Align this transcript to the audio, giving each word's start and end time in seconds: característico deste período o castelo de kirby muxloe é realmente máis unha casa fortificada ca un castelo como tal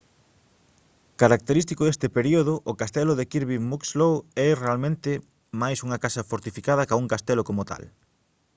característico 1.21 1.81
deste 1.85 2.07
período 2.17 2.53
o 2.71 2.77
castelo 2.81 3.13
de 3.15 3.27
kirby 3.31 3.57
muxloe 3.69 4.21
é 4.47 4.49
realmente 4.63 5.11
máis 5.61 5.77
unha 5.85 6.01
casa 6.03 6.27
fortificada 6.29 6.87
ca 6.87 6.99
un 7.03 7.11
castelo 7.13 7.43
como 7.49 7.63
tal 7.71 7.83